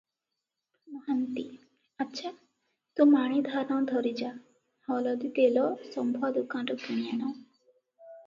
ମହାନ୍ତି-ଆଚ୍ଛା, 0.93 2.31
ତୁ 2.99 3.05
ମାଣେ 3.11 3.41
ଧାନ 3.49 3.77
ଧରି 3.91 4.13
ଯା, 4.21 4.31
ହଳଦୀ 4.89 5.31
ତେଲ 5.37 5.67
ଶମ୍ଭୁଆ 5.97 6.33
ଦୋକାନରୁ 6.39 6.79
କିଣି 6.87 7.05
ଆଣ। 7.13 7.29